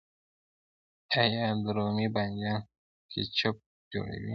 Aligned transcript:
آیا 1.21 1.45
د 1.63 1.65
رومي 1.77 2.07
بانجان 2.15 2.61
کیچپ 3.11 3.55
جوړیږي؟ 3.91 4.29